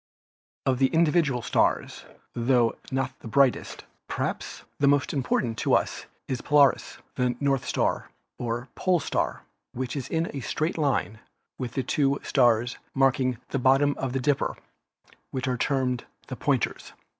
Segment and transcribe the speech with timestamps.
[0.65, 5.13] Of the individual stars, tho not the brightest, perhaps 264 ASTRONOMY the most
[5.53, 8.09] important to us is Polaris, the "North Star"
[8.39, 9.43] or "Pole Star,"
[9.73, 11.19] which is in a straight line
[11.59, 14.57] with the two stars marking the bottom of the Dipper,
[15.29, 16.93] which are termed "the pointers."